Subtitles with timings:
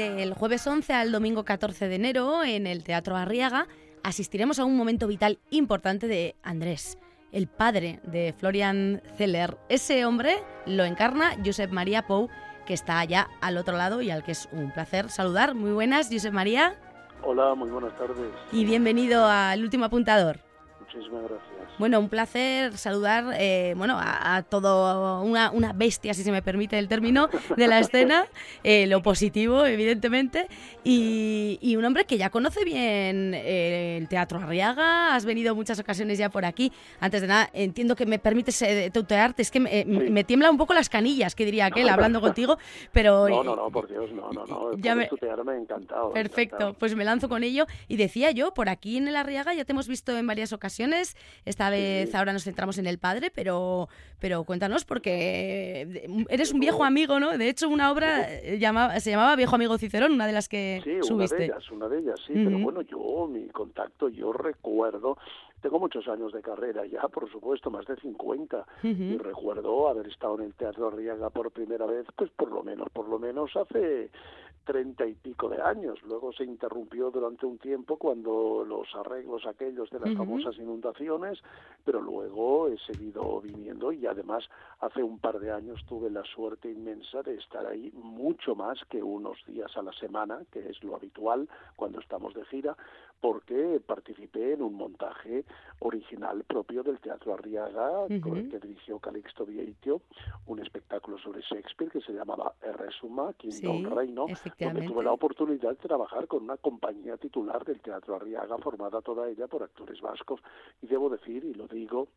[0.00, 3.68] Del jueves 11 al domingo 14 de enero, en el Teatro Arriaga,
[4.02, 6.96] asistiremos a un momento vital importante de Andrés,
[7.32, 9.58] el padre de Florian Zeller.
[9.68, 12.30] Ese hombre lo encarna Josep María Pou,
[12.64, 15.54] que está allá al otro lado y al que es un placer saludar.
[15.54, 16.78] Muy buenas, Josep María.
[17.22, 18.16] Hola, muy buenas tardes.
[18.52, 20.40] Y bienvenido al último apuntador.
[20.92, 21.78] Muchísimas gracias.
[21.78, 26.78] Bueno, un placer saludar eh, bueno, a, todo una, una, bestia, si se me permite
[26.78, 28.26] el término, de la escena,
[28.64, 30.48] eh, lo positivo, evidentemente,
[30.82, 35.78] y, y, un hombre que ya conoce bien eh, el Teatro Arriaga, has venido muchas
[35.78, 36.72] ocasiones ya por aquí.
[36.98, 38.62] Antes de nada, entiendo que me permites
[38.92, 42.58] tutearte, es que me, me, tiembla un poco las canillas, que diría aquel, hablando contigo,
[42.92, 43.28] pero...
[43.28, 45.06] No, no, no, por Dios, no, no, no, ya me...
[45.06, 46.12] tutearme encantado.
[46.12, 46.74] Perfecto, encantado.
[46.74, 49.72] pues me lanzo con ello, y decía yo, por aquí en el Arriaga ya te
[49.72, 50.79] hemos visto en varias ocasiones,
[51.44, 56.84] esta vez ahora nos centramos en el padre, pero, pero cuéntanos porque eres un viejo
[56.84, 57.36] amigo, ¿no?
[57.36, 58.28] De hecho, una obra
[58.58, 61.34] llamaba, se llamaba Viejo Amigo Cicerón, una de las que sí, subiste.
[61.36, 62.44] una de ellas, una de ellas, sí, uh -huh.
[62.44, 65.16] pero bueno, yo, mi contacto, yo recuerdo
[65.60, 69.14] tengo muchos años de carrera ya, por supuesto, más de 50, uh -huh.
[69.14, 72.88] y recuerdo haber estado en el Teatro Arriaga por primera vez, pues por lo menos,
[72.90, 74.10] por lo menos hace
[74.64, 76.00] treinta y pico de años.
[76.02, 80.18] Luego se interrumpió durante un tiempo cuando los arreglos aquellos de las uh -huh.
[80.18, 81.38] famosas inundaciones,
[81.84, 84.44] pero luego he seguido viniendo y además
[84.80, 89.02] hace un par de años tuve la suerte inmensa de estar ahí mucho más que
[89.02, 92.76] unos días a la semana, que es lo habitual cuando estamos de gira,
[93.20, 95.44] porque participé en un montaje
[95.80, 98.20] original propio del Teatro Arriaga, uh -huh.
[98.20, 100.00] con el que dirigió Calixto Vieitio,
[100.46, 104.26] un espectáculo sobre Shakespeare que se llamaba Resuma, Quinto sí, Reino,
[104.58, 109.28] donde tuve la oportunidad de trabajar con una compañía titular del Teatro Arriaga, formada toda
[109.28, 110.40] ella por actores vascos,
[110.80, 112.08] y debo decir, y lo digo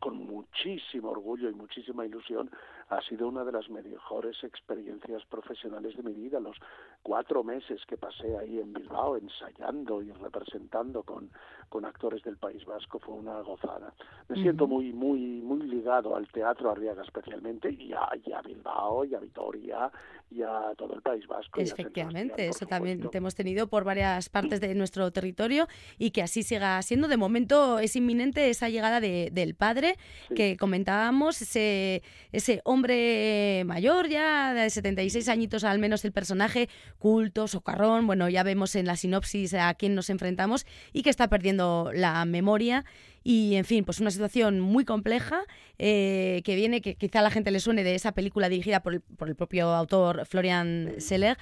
[0.00, 2.50] con muchísimo orgullo y muchísima ilusión,
[2.90, 6.40] ha sido una de las mejores experiencias profesionales de mi vida.
[6.40, 6.56] Los
[7.02, 11.30] cuatro meses que pasé ahí en Bilbao ensayando y representando con,
[11.68, 13.94] con actores del País Vasco fue una gozada.
[14.28, 14.42] Me uh -huh.
[14.42, 19.14] siento muy, muy, muy ligado al Teatro Arriaga especialmente y a, y a, Bilbao y
[19.14, 19.90] a Vitoria
[20.28, 21.60] y a todo el País Vasco.
[21.60, 26.42] Efectivamente, eso también te hemos tenido por varias partes de nuestro territorio y que así
[26.42, 27.06] siga siendo.
[27.06, 29.96] De momento es inminente esa llegada de, del padre
[30.28, 30.34] sí.
[30.34, 32.02] que comentábamos, ese,
[32.32, 36.68] ese hombre mayor ya, de 76 añitos al menos el personaje,
[36.98, 41.28] culto, socarrón, bueno, ya vemos en la sinopsis a quién nos enfrentamos y que está
[41.28, 42.84] perdiendo la memoria.
[43.22, 45.42] Y en fin, pues una situación muy compleja
[45.78, 48.94] eh, que viene, que quizá a la gente le suene de esa película dirigida por
[48.94, 51.36] el, por el propio autor Florian Seller,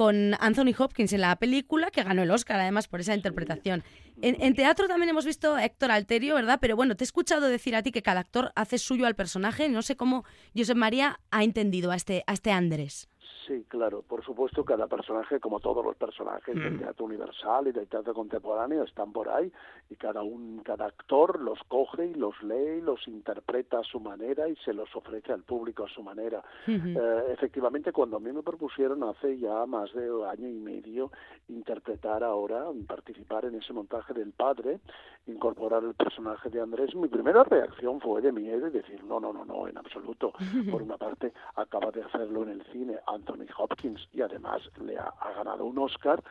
[0.00, 3.84] con Anthony Hopkins en la película, que ganó el Oscar además por esa interpretación.
[4.22, 6.56] En, teatro también hemos visto a Héctor Alterio, ¿verdad?
[6.58, 9.68] Pero bueno, te he escuchado decir a ti que cada actor hace suyo al personaje.
[9.68, 10.24] No sé cómo
[10.56, 13.09] Josep María ha entendido a este, a este Andrés.
[13.46, 14.02] Sí, claro.
[14.02, 16.58] Por supuesto, cada personaje, como todos los personajes mm.
[16.58, 19.50] del teatro universal y del teatro contemporáneo, están por ahí
[19.88, 24.00] y cada un, cada actor los coge y los lee, y los interpreta a su
[24.00, 26.42] manera y se los ofrece al público a su manera.
[26.66, 31.10] Eh, efectivamente, cuando a mí me propusieron hace ya más de año y medio
[31.48, 34.80] interpretar ahora, participar en ese montaje del padre,
[35.26, 39.32] incorporar el personaje de Andrés, mi primera reacción fue de miedo y decir no, no,
[39.32, 40.32] no, no, en absoluto.
[40.70, 42.98] Por una parte, acaba de hacerlo en el cine
[43.30, 46.22] Anthony Hopkins y además le ha, ganado un Oscar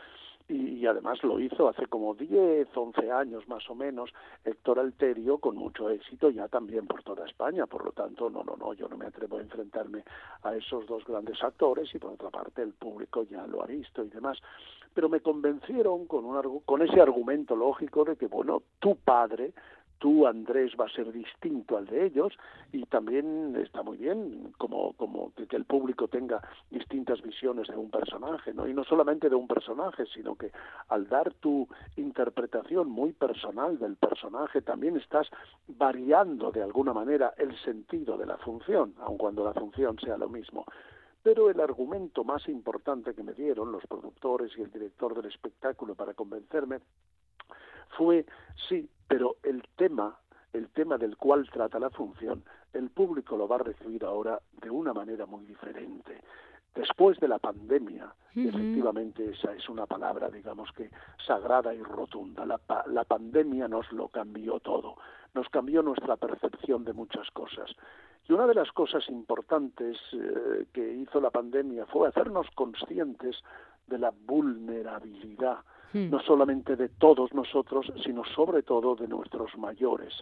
[0.47, 4.09] y, y, además lo hizo hace como 10, 11 años más o menos
[4.43, 8.55] Héctor Alterio con mucho éxito ya también por toda España, por lo tanto no, no,
[8.55, 10.03] no, yo no me atrevo a enfrentarme
[10.41, 14.03] a esos dos grandes actores y por otra parte el público ya lo ha visto
[14.03, 14.39] y demás,
[14.93, 19.53] pero me convencieron con, un, con ese argumento lógico de que bueno, tu padre
[19.99, 22.33] tú, Andrés, va a ser distinto al de ellos
[22.71, 26.41] y también está muy bien como, como que, que, el público tenga
[26.71, 28.67] distintas visiones de un personaje, ¿no?
[28.67, 30.51] Y no solamente de un personaje, sino que
[30.87, 31.67] al dar tu
[31.97, 35.27] interpretación muy personal del personaje, también estás
[35.67, 40.29] variando de alguna manera el sentido de la función, aun cuando la función sea lo
[40.29, 40.65] mismo.
[41.21, 45.95] Pero el argumento más importante que me dieron los productores y el director del espectáculo
[45.95, 46.79] para convencerme
[47.97, 48.25] fue,
[48.67, 50.17] sí, pero el tema,
[50.53, 52.43] el tema del cual trata la función,
[52.73, 56.21] el público lo va a recibir ahora de una manera muy diferente.
[56.75, 58.49] Después de la pandemia, uh -huh.
[58.49, 60.89] efectivamente esa es una palabra, digamos que
[61.25, 64.95] sagrada y rotunda, la, la pandemia nos lo cambió todo,
[65.33, 67.75] nos cambió nuestra percepción de muchas cosas.
[68.27, 73.35] Y una de las cosas importantes eh, que hizo la pandemia fue hacernos conscientes
[73.87, 75.57] de la vulnerabilidad
[75.93, 80.13] no solamente de todos nosotros, sino sobre todo de nuestros mayores,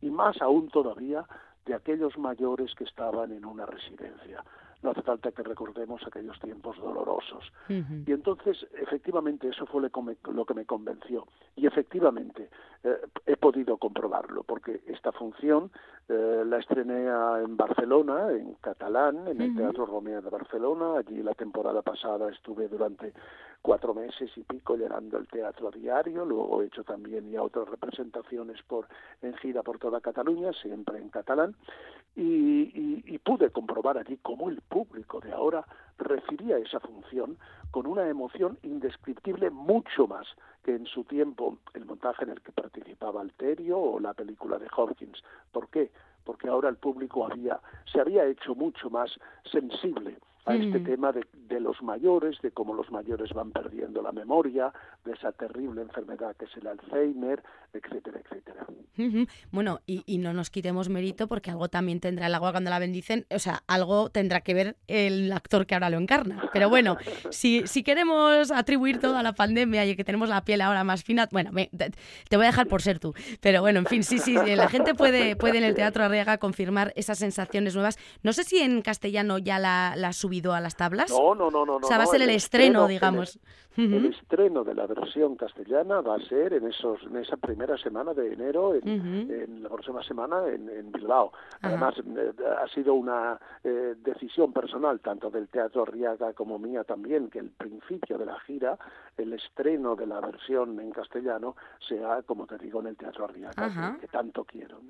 [0.00, 1.26] y más aún todavía
[1.66, 4.42] de aquellos mayores que estaban en una residencia.
[4.82, 7.52] no hace falta que recordemos aquellos tiempos dolorosos.
[7.68, 11.26] Y entonces, efectivamente, eso fue lo que me convenció.
[11.56, 12.48] Y efectivamente,
[12.82, 15.70] eh, he podido comprobarlo, porque esta función
[16.08, 17.08] eh, la estrené
[17.44, 20.98] en Barcelona, en catalán, en el Teatro Romeo de Barcelona.
[20.98, 23.12] Allí la temporada pasada estuve durante
[23.60, 26.24] cuatro meses y pico llenando el teatro a diario.
[26.24, 28.86] Luego he hecho también ya otras representaciones por
[29.20, 31.54] en gira por toda Cataluña, siempre en catalán.
[32.16, 35.64] Y, y pude comprobar allí cómo el público de ahora
[36.04, 37.38] recibía esa función
[37.70, 40.26] con una emoción indescriptible mucho más
[40.64, 44.68] que en su tiempo el montaje en el que participaba Alterio o la película de
[44.76, 45.22] Hopkins.
[45.52, 45.90] ¿Por qué?
[46.24, 47.60] Porque ahora el público había,
[47.90, 49.10] se había hecho mucho más
[49.50, 54.12] sensible a este tema de, de, los mayores, de cómo los mayores van perdiendo la
[54.12, 54.72] memoria,
[55.04, 57.42] de esa terrible enfermedad que es el Alzheimer,
[57.72, 58.66] etcétera, etcétera.
[59.50, 62.78] Bueno, y, y, no nos quitemos mérito porque algo también tendrá el agua cuando la
[62.78, 66.50] bendicen, o sea, algo tendrá que ver el actor que ahora lo encarna.
[66.52, 66.96] Pero bueno,
[67.30, 71.04] si, si queremos atribuir todo a la pandemia y que tenemos la piel ahora más
[71.04, 73.14] fina, bueno, te, voy a dejar por ser tú.
[73.40, 76.92] Pero bueno, en fin, sí, sí, la gente puede, puede en el Teatro Arriaga confirmar
[76.96, 77.98] esas sensaciones nuevas.
[78.22, 81.10] No sé si en castellano ya la, la subido a las tablas?
[81.10, 81.76] No, no, no, no.
[81.76, 83.40] O sea, va a ser el, estreno, digamos.
[83.76, 88.12] El, estreno de la versión castellana va a ser en esos en esa primera semana
[88.12, 91.32] de enero, en, la próxima semana en, Bilbao.
[91.62, 97.30] Además, eh, ha sido una eh, decisión personal, tanto del Teatro Riaga como mía también,
[97.30, 98.78] que el principio de la gira,
[99.16, 101.56] el estreno de la versión en castellano,
[101.88, 104.80] sea, como te digo, en el Teatro Arriaga, que, tanto quiero.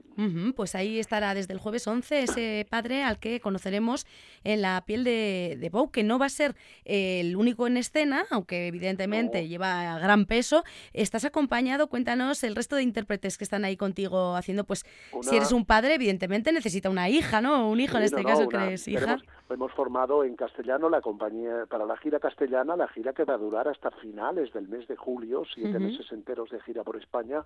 [0.56, 4.06] Pues ahí estará desde el jueves 11 ese padre al que conoceremos
[4.42, 5.10] en la piel de
[5.58, 6.54] de, Bow, que no va a ser
[6.84, 10.64] el único en escena, aunque evidentemente lleva gran peso.
[10.92, 14.84] Estás acompañado, cuéntanos el resto de intérpretes que están ahí contigo haciendo, pues
[15.22, 17.68] si eres un padre, evidentemente necesita una hija, ¿no?
[17.68, 19.18] Un hijo en este caso, ¿crees, hija?
[19.50, 23.38] Hemos, formado en castellano la compañía, para la gira castellana, la gira que va a
[23.38, 27.42] durar hasta finales del mes de julio, siete meses enteros de gira por España.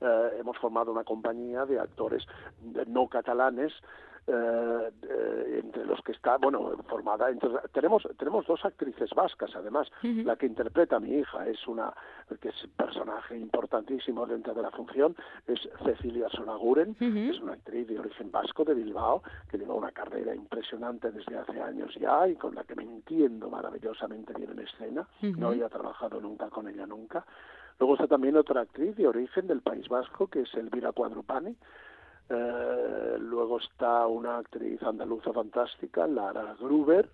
[0.00, 2.24] Eh, hemos formado una compañía de actores
[2.86, 3.72] no catalanes
[4.30, 7.30] eh, eh, entre los que está, bueno, formada.
[7.30, 9.88] Entonces, tenemos, tenemos dos actrices vascas, además.
[10.02, 11.94] La que interpreta a mi hija es una,
[12.38, 15.16] que es personaje importantísimo dentro de la función,
[15.46, 20.34] es Cecilia Sonaguren, es una actriz de origen vasco de Bilbao, que lleva una carrera
[20.34, 25.08] impresionante desde hace años ya y con la que me entiendo maravillosamente bien en escena.
[25.22, 27.24] No había trabajado nunca con ella, nunca.
[27.78, 31.56] Luego está también otra actriz de origen del País Vasco, que es Elvira Cuadrupani,
[32.28, 37.08] eh, luego está una actriz andaluza fantástica, Lara Gruber,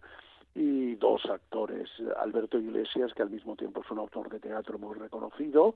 [0.54, 1.90] y dos actores,
[2.20, 5.75] Alberto Iglesias, que al mismo tiempo es un autor de teatro muy reconocido,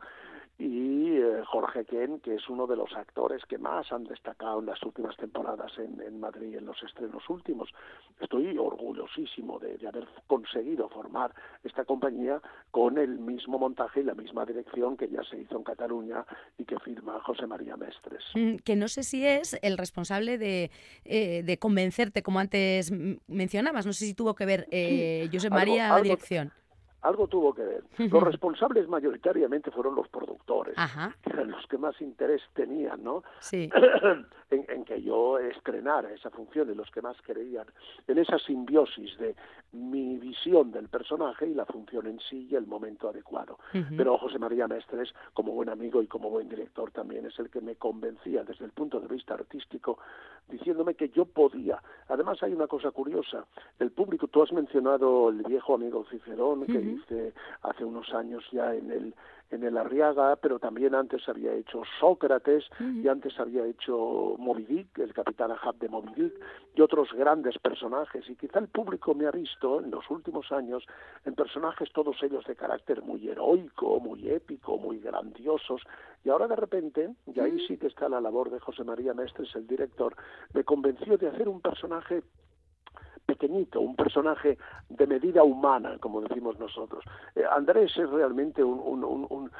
[0.58, 4.66] y eh, Jorge Ken, que es uno de los actores que más han destacado en
[4.66, 7.68] las últimas temporadas en, en Madrid, en los estrenos últimos.
[8.20, 11.32] Estoy orgullosísimo de, haber conseguido formar
[11.62, 15.62] esta compañía con el mismo montaje y la misma dirección que ya se hizo en
[15.62, 16.26] Cataluña
[16.58, 18.24] y que firma José María Mestres.
[18.34, 20.72] Mm, que no sé si es el responsable de,
[21.04, 22.90] eh, de convencerte, como antes
[23.28, 26.52] mencionabas, no sé si tuvo que ver eh, José María la dirección
[27.02, 27.84] algo tuvo que ver.
[27.98, 30.74] Los responsables mayoritariamente fueron los productores,
[31.22, 33.22] que eran los que más interés tenían, ¿no?
[33.40, 33.70] Sí.
[34.50, 37.66] en, que yo estrenara esa función y los que más creían
[38.06, 39.34] en esa simbiosis de
[39.72, 43.58] mi visión del personaje y la función en sí y el momento adecuado.
[43.96, 47.60] Pero José María Mestres, como buen amigo y como buen director, también es el que
[47.60, 49.98] me convencía desde el punto de vista artístico,
[50.48, 51.82] diciéndome que yo podía.
[52.08, 53.44] Además hay una cosa curiosa,
[53.78, 58.74] el público, tú has mencionado el viejo amigo Cicerón, que dice hace unos años ya
[58.74, 59.14] en el
[59.50, 64.98] en el Arriaga, pero también antes había hecho Sócrates y antes había hecho Moby Dick,
[64.98, 66.34] el capitán Ahab de Moby Dick,
[66.74, 68.28] y otros grandes personajes.
[68.28, 70.84] Y quizá el público me ha visto en los últimos años
[71.24, 75.82] en personajes todos ellos de carácter muy heroico, muy épico, muy grandiosos.
[76.24, 79.54] Y ahora de repente, y ahí sí que está la labor de José María Mestres,
[79.54, 80.14] el director,
[80.52, 82.22] me convenció de hacer un personaje
[83.28, 84.56] pequeñito, un personaje
[84.88, 87.04] de medida humana, como decimos nosotros.
[87.34, 89.50] Eh, Andrés es realmente un, un,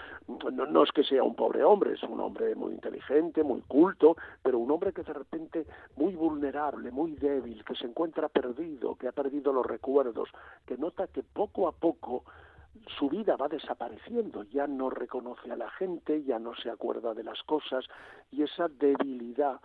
[0.53, 4.59] no, es que sea un pobre hombre, es un hombre muy inteligente, muy culto, pero
[4.59, 9.13] un hombre que de repente muy vulnerable, muy débil, que se encuentra perdido, que ha
[9.13, 10.31] perdido los recuerdos,
[10.67, 12.25] que nota que poco a poco
[12.99, 17.25] su vida va desapareciendo, ya no reconoce a la gente, ya no se acuerda de
[17.25, 17.85] las cosas
[18.31, 19.61] y esa debilidad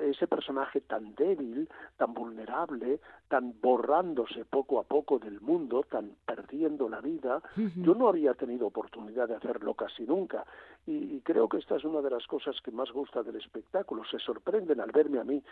[0.00, 6.88] ese personaje tan débil, tan vulnerable, tan borrándose poco a poco del mundo, tan perdiendo
[6.88, 7.42] la vida,
[7.76, 10.44] yo no había tenido oportunidad de hacerlo casi nunca.
[10.86, 14.04] Y, creo que esta es una de las cosas que más gusta del espectáculo.
[14.10, 15.42] Se sorprenden al verme a mí,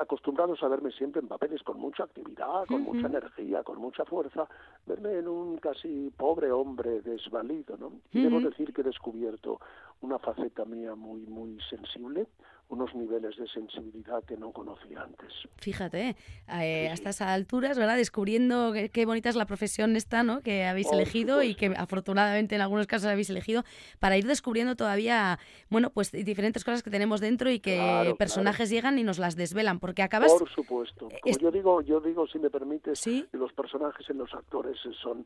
[0.00, 4.48] acostumbrados a verme siempre en papeles con mucha actividad, con mucha energía, con mucha fuerza,
[4.86, 7.92] verme en un casi pobre hombre desvalido, ¿no?
[8.12, 9.60] Y debo decir que he descubierto
[10.00, 12.26] una faceta mía muy, muy sensible,
[12.74, 15.32] unos niveles de sensibilidad que no conocía antes.
[15.56, 16.16] Fíjate,
[16.48, 17.96] eh, a estas alturas, ¿verdad?
[17.96, 20.40] Descubriendo qué, bonita es la profesión esta, ¿no?
[20.42, 23.64] Que habéis elegido y que afortunadamente en algunos casos habéis elegido
[24.00, 25.38] para ir descubriendo todavía,
[25.70, 29.78] bueno, pues diferentes cosas que tenemos dentro y que personajes llegan y nos las desvelan,
[29.78, 30.32] porque acabas...
[30.34, 31.08] Por supuesto.
[31.22, 33.26] Como yo digo, yo digo, si me permites, ¿Sí?
[33.32, 35.24] los personajes en los actores son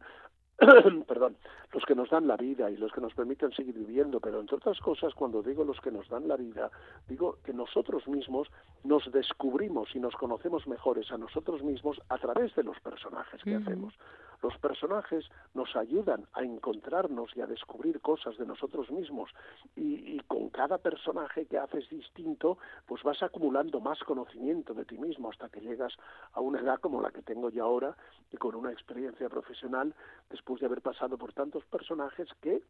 [1.07, 1.37] perdón,
[1.73, 4.57] los que nos dan la vida y los que nos permiten seguir viviendo, pero entre
[4.57, 6.71] otras cosas, cuando digo los que nos dan la vida,
[7.07, 8.49] digo que nosotros mismos
[8.83, 13.55] nos descubrimos y nos conocemos mejores a nosotros mismos a través de los personajes que
[13.55, 13.95] hacemos.
[14.41, 19.31] Los personajes nos ayudan a encontrarnos y a descubrir cosas de nosotros mismos
[19.75, 25.31] y, con cada personaje que haces distinto, pues vas acumulando más conocimiento de ti mismo
[25.31, 25.93] hasta que llegas
[26.33, 27.97] a una edad como la que tengo yo ahora
[28.31, 29.95] y con una experiencia profesional
[30.31, 32.63] después de haber pasado por tantos personajes que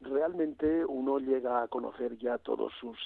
[0.00, 2.98] realmente uno llega a conocer ya todos sus,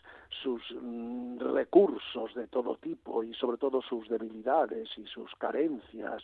[0.43, 6.23] sus mm, recursos de todo tipo y sobre todo sus debilidades y sus carencias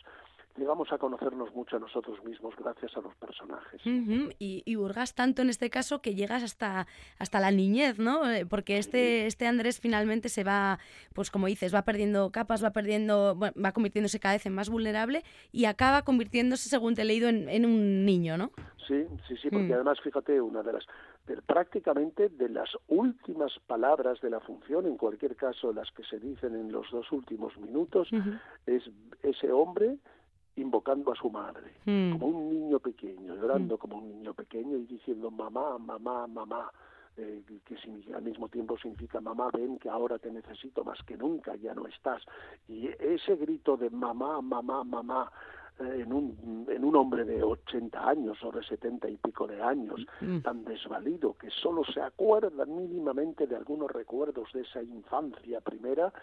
[0.57, 3.81] llegamos a conocernos mucho a nosotros mismos gracias a los personajes.
[3.85, 6.87] y, y hurgas tanto en este caso que llegas hasta,
[7.19, 8.29] hasta la niñez, ¿no?
[8.29, 10.79] Eh, porque este, este Andrés finalmente se va,
[11.13, 15.23] pues como dices, va perdiendo capas, va perdiendo, va convirtiéndose cada vez en más vulnerable
[15.51, 18.51] y acaba convirtiéndose, según te he leído, en, un niño, ¿no?
[18.87, 19.73] Sí, sí, sí, porque mm.
[19.73, 20.85] además, fíjate, una de las
[21.45, 26.55] prácticamente de las últimas palabras de la función, en cualquier caso las que se dicen
[26.55, 28.09] en los dos últimos minutos,
[28.65, 28.83] es
[29.23, 29.97] ese hombre
[30.55, 32.11] invocando a su madre, hmm.
[32.13, 33.77] como un niño pequeño, llorando hmm.
[33.77, 36.71] como un niño pequeño y diciendo mamá, mamá, mamá,
[37.17, 41.55] eh, que al mismo tiempo significa mamá, ven que ahora te necesito más que nunca,
[41.55, 42.23] ya no estás.
[42.67, 45.31] Y ese grito de mamá, mamá, mamá,
[45.79, 49.61] eh, en, un, en un hombre de 80 años o de 70 y pico de
[49.61, 50.39] años, hmm.
[50.39, 56.13] tan desvalido, que solo se acuerda mínimamente de algunos recuerdos de esa infancia primera,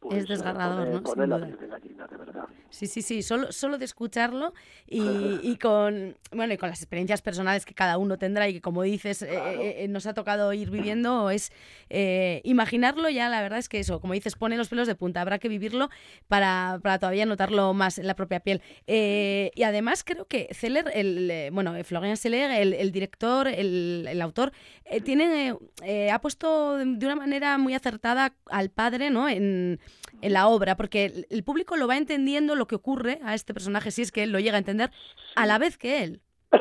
[0.00, 1.26] pues, es desgarrador, ¿no?
[1.26, 2.44] La gallina, de verdad.
[2.70, 4.54] Sí, sí, sí, solo, solo de escucharlo
[4.86, 5.02] y,
[5.42, 8.82] y, con, bueno, y con las experiencias personales que cada uno tendrá y que, como
[8.82, 11.52] dices, eh, eh, nos ha tocado ir viviendo, es
[11.90, 15.20] eh, imaginarlo ya, la verdad es que eso, como dices, pone los pelos de punta,
[15.20, 15.90] habrá que vivirlo
[16.28, 18.62] para, para todavía notarlo más en la propia piel.
[18.86, 24.52] y además creo que Celler, el, bueno, Florian Seller, el, el director, el, el autor,
[25.04, 25.56] tiene,
[26.10, 29.28] ha puesto de una manera muy acertada al padre, ¿no?
[29.28, 29.80] En,
[30.22, 33.90] en la obra, porque el, público lo va entendiendo lo que ocurre a este personaje,
[33.90, 34.90] si es que él lo llega a entender,
[35.36, 36.20] a la vez que él.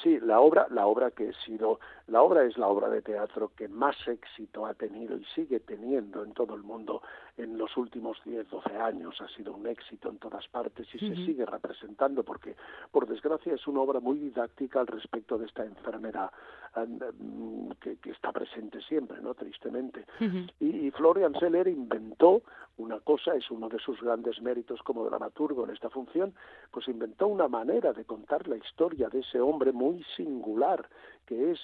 [0.00, 3.52] Sí, la obra, la obra que he sido, la obra es la obra de teatro
[3.54, 7.02] que más éxito ha tenido y sigue teniendo en todo el mundo
[7.36, 9.20] en los últimos 10, 12 años.
[9.20, 12.56] Ha sido un éxito en todas partes y se sigue representando porque,
[12.90, 16.30] por desgracia, es una obra muy didáctica al respecto de esta enfermedad
[16.76, 19.34] mm, que, está presente siempre, ¿no?
[19.34, 20.06] Tristemente.
[20.60, 22.42] y, Florian Seller inventó
[22.78, 26.34] una cosa, es uno de sus grandes méritos como dramaturgo en esta función,
[26.70, 30.88] pues inventó una manera de contar la historia de ese hombre muy singular,
[31.26, 31.60] que es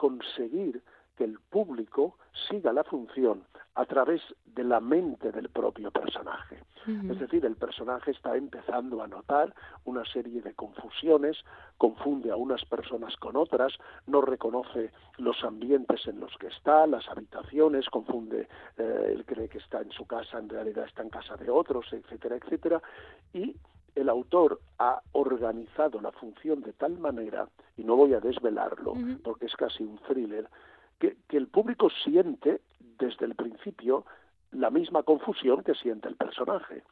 [0.00, 0.82] conseguir
[1.14, 2.16] que el público
[2.48, 6.64] siga la función a través de la mente del propio personaje.
[7.10, 9.54] Es decir, el personaje está empezando a notar
[9.84, 11.36] una serie de confusiones,
[11.76, 13.74] confunde a unas personas con otras,
[14.06, 19.58] no reconoce los ambientes en los que está, las habitaciones, confunde, eh, él cree que
[19.58, 22.82] está en su casa, en realidad está en casa de otros, etcétera, etcétera,
[23.34, 23.54] y
[24.00, 29.46] el autor ha organizado la función de tal manera, y no voy a desvelarlo, porque
[29.46, 30.48] es casi un thriller,
[30.98, 32.60] que, el público siente
[32.98, 34.04] desde el principio
[34.52, 36.82] la misma confusión que siente el personaje.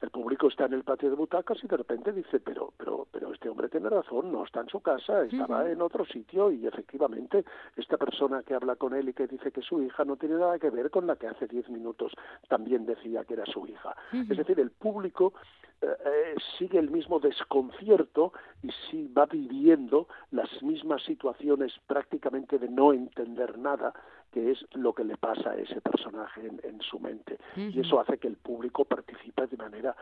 [0.00, 3.32] El público está en el patio de butacas y de repente dice, pero, pero, pero
[3.32, 7.44] este hombre tiene razón, no está en su casa, estaba en otro sitio y efectivamente
[7.76, 10.58] esta persona que habla con él y que dice que su hija no tiene nada
[10.58, 12.12] que ver con la que hace diez minutos
[12.48, 13.96] también decía que era su hija.
[14.12, 15.32] Es decir, el público
[15.80, 22.68] eh, eh, sigue el mismo desconcierto y sí va viviendo las mismas situaciones prácticamente de
[22.68, 23.94] no entender nada
[24.36, 27.38] que es lo que le pasa a ese personaje en, su mente.
[27.56, 29.96] Y eso hace que el público participe de manera,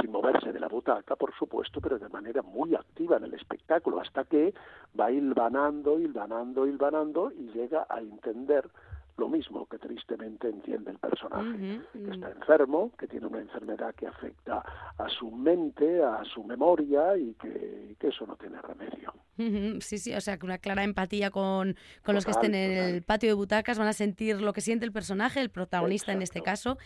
[0.00, 4.00] sin moverse de la butaca, por supuesto, pero de manera muy activa en el espectáculo,
[4.00, 4.54] hasta que
[4.98, 8.70] va hilvanando, hilvanando, hilvanando y llega a entender
[9.16, 14.06] lo mismo que tristemente entiende el personaje, que está enfermo, que tiene una enfermedad que
[14.06, 14.62] afecta
[14.98, 19.12] a su mente, a su memoria y que, eso no tiene remedio.
[19.80, 23.02] Sí, sí, o sea, que una clara empatía con, con los que estén en el
[23.02, 26.40] patio de butacas van a sentir lo que siente el personaje, el protagonista en este
[26.40, 26.78] caso,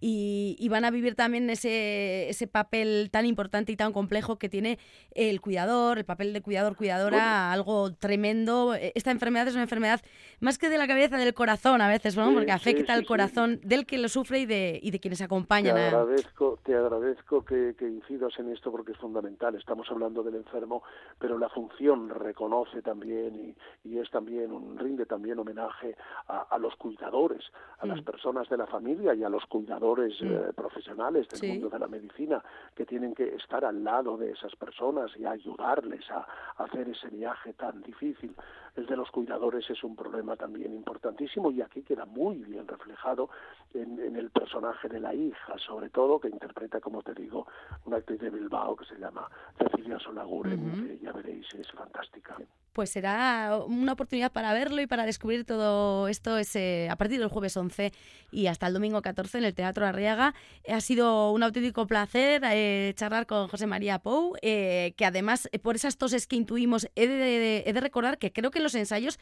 [0.00, 4.78] y, van a vivir también ese, ese papel tan importante y tan complejo que tiene
[5.12, 8.74] el cuidador, el papel de cuidador, cuidadora, algo tremendo.
[8.74, 10.00] E, esta enfermedad es una enfermedad
[10.40, 12.32] más que de la cabeza, del corazón a veces, ¿no?
[12.32, 15.74] Porque afecta al corazón del que lo sufre y de, y de quienes acompañan.
[15.74, 19.54] Te agradezco, te agradezco que, que incidas en esto porque es fundamental.
[19.54, 20.82] Estamos hablando del enfermo,
[21.18, 23.54] pero la función reconoce también
[23.84, 25.96] y, y es también un rinde también homenaje
[26.28, 27.42] a, a los cuidadores,
[27.78, 30.32] a las personas de la familia y a los cuidadores Mm.
[30.32, 32.42] Eh, profesionales del mundo de la medicina
[32.74, 37.52] que tienen que estar al lado de esas personas y ayudarles a, hacer ese viaje
[37.52, 38.34] tan difícil.
[38.74, 43.30] El de los cuidadores es un problema también importantísimo y aquí queda muy bien reflejado
[43.74, 47.46] en, el personaje de la hija, sobre todo, que interpreta, como te digo,
[47.84, 52.36] una actriz de Bilbao que se llama Cecilia Solaguren, que ya veréis, es fantástica
[52.78, 57.28] pues será una oportunidad para verlo y para descubrir todo esto ese, a partir del
[57.28, 57.92] jueves 11
[58.30, 60.32] y hasta el domingo 14 en el Teatro Arriaga.
[60.68, 65.58] Ha sido un auténtico placer eh, charlar con José María Pou, eh, que además eh,
[65.58, 69.18] por esas toses que intuimos he de, recordar que creo que en los ensayos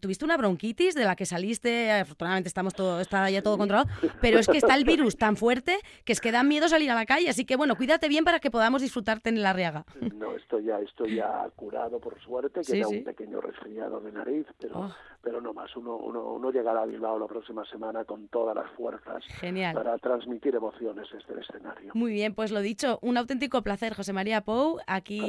[0.00, 3.88] tuviste una bronquitis de la que saliste, afortunadamente estamos todo, está ya todo controlado,
[4.20, 6.96] pero es que está el virus tan fuerte que es que da miedo salir a
[6.96, 9.84] la calle, así que bueno, cuídate bien para que podamos disfrutarte en el Arriaga.
[10.16, 14.80] No, estoy ya, estoy ya curado por suerte, queda un pequeño resfriado de nariz, pero,
[14.80, 14.94] oh.
[15.22, 15.74] pero no más.
[15.76, 19.24] Uno, uno, uno llegará a Bilbao la próxima semana con todas las fuerzas
[19.74, 21.92] para transmitir emociones desde el escenario.
[21.94, 24.78] Muy bien, pues lo dicho, un auténtico placer, José María Pou.
[24.86, 25.20] Aquí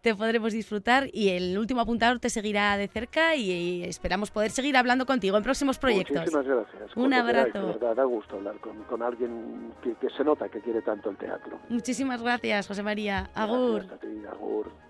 [0.00, 4.76] te podremos disfrutar y el último apuntador te seguirá de cerca y, esperamos poder seguir
[4.76, 6.16] hablando contigo en próximos proyectos.
[6.16, 6.96] Muchísimas gracias.
[6.96, 7.66] Un abrazo.
[7.66, 11.16] verdad, da gusto hablar con, con alguien que, que, se nota que quiere tanto el
[11.16, 11.58] teatro.
[11.68, 13.30] Muchísimas gracias, José María.
[13.34, 13.86] Agur.
[13.86, 14.89] Gracias a ti, agur.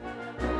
[0.00, 0.57] thank you